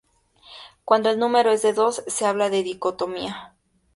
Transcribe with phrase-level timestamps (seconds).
[0.83, 3.53] Cuando el número es de dos, se habla de dicotomía.